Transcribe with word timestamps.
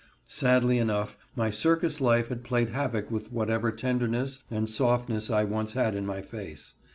Sadly 0.27 0.79
enough 0.79 1.15
my 1.35 1.51
circus 1.51 2.01
life 2.01 2.29
had 2.29 2.43
played 2.43 2.69
havoc 2.69 3.11
with 3.11 3.31
whatever 3.31 3.71
tenderness 3.71 4.39
and 4.49 4.67
softness 4.67 5.29
I 5.29 5.43
once 5.43 5.73
had 5.73 5.93
in 5.93 6.07
my 6.07 6.23
face. 6.23 6.73